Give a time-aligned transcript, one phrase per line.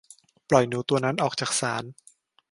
[0.49, 1.83] ปล่อยหนูตัวนั้นออกจากศาล